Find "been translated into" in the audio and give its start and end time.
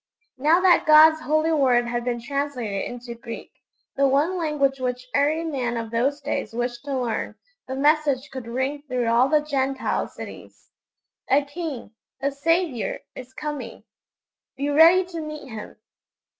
2.03-3.13